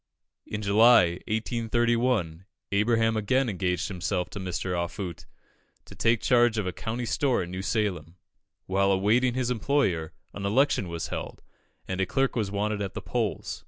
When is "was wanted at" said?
12.35-12.95